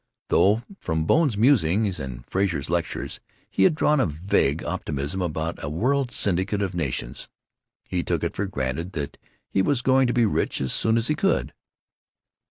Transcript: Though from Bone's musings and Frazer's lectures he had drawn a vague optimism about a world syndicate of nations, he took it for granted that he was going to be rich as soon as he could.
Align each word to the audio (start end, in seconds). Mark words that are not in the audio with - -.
Though 0.29 0.63
from 0.79 1.05
Bone's 1.05 1.37
musings 1.37 1.99
and 1.99 2.25
Frazer's 2.25 2.71
lectures 2.71 3.19
he 3.51 3.65
had 3.65 3.75
drawn 3.75 3.99
a 3.99 4.07
vague 4.07 4.63
optimism 4.63 5.21
about 5.21 5.63
a 5.63 5.69
world 5.69 6.11
syndicate 6.11 6.63
of 6.63 6.73
nations, 6.73 7.29
he 7.83 8.01
took 8.01 8.23
it 8.23 8.35
for 8.35 8.47
granted 8.47 8.93
that 8.93 9.19
he 9.47 9.61
was 9.61 9.83
going 9.83 10.07
to 10.07 10.13
be 10.13 10.25
rich 10.25 10.59
as 10.59 10.73
soon 10.73 10.97
as 10.97 11.07
he 11.07 11.13
could. 11.13 11.53